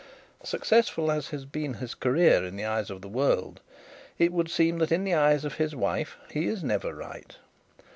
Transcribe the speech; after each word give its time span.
Successful 0.43 1.11
as 1.11 1.27
has 1.27 1.45
been 1.45 1.75
his 1.75 1.93
career 1.93 2.43
in 2.43 2.55
the 2.55 2.65
eyes 2.65 2.89
of 2.89 3.01
the 3.03 3.07
world, 3.07 3.61
it 4.17 4.33
would 4.33 4.49
seem 4.49 4.79
that 4.79 4.91
in 4.91 5.03
the 5.03 5.13
eyes 5.13 5.45
of 5.45 5.57
his 5.57 5.75
wife 5.75 6.17
he 6.31 6.47
is 6.47 6.63
never 6.63 6.91
right. 6.91 7.35